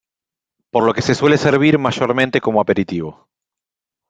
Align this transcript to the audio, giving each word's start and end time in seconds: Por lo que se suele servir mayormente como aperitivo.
Por 0.71 0.83
lo 0.83 0.95
que 0.95 1.03
se 1.03 1.13
suele 1.13 1.37
servir 1.37 1.77
mayormente 1.77 2.41
como 2.41 2.59
aperitivo. 2.59 3.29